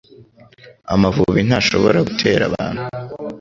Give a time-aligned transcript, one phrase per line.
[0.93, 2.83] Amavubi ntashobora gutera abantu